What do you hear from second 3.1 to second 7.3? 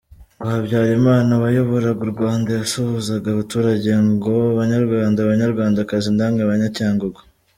abaturage ngo “Banyarwanda, banyarwandakazi namwe Banyacyangugu.